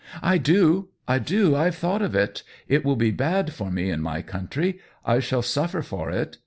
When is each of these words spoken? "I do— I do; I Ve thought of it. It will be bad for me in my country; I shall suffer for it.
"I 0.33 0.39
do— 0.39 0.89
I 1.07 1.19
do; 1.19 1.55
I 1.55 1.69
Ve 1.69 1.75
thought 1.75 2.01
of 2.01 2.15
it. 2.15 2.41
It 2.67 2.83
will 2.83 2.95
be 2.95 3.11
bad 3.11 3.53
for 3.53 3.69
me 3.69 3.91
in 3.91 4.01
my 4.01 4.23
country; 4.23 4.79
I 5.05 5.19
shall 5.19 5.43
suffer 5.43 5.83
for 5.83 6.09
it. 6.09 6.39